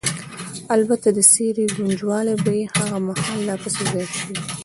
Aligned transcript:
البته 0.75 1.07
د 1.17 1.19
څېرې 1.31 1.65
ګونجوالې 1.75 2.35
به 2.43 2.51
یې 2.59 2.63
هغه 2.75 2.97
مهال 3.07 3.39
لا 3.47 3.55
پسې 3.63 3.83
زیاتې 3.91 4.15
شوې. 4.21 4.37